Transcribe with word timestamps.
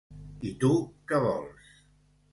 I 0.51 0.53
tu, 0.63 0.71
què 1.11 1.21
vols? 1.27 1.71